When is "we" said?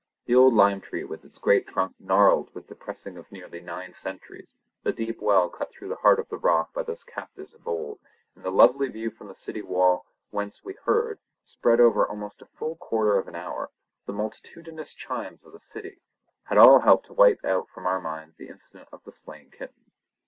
10.63-10.73